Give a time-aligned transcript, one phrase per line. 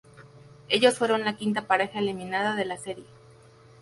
[0.67, 3.05] Ellos fueron la quinta pareja eliminada de la serie.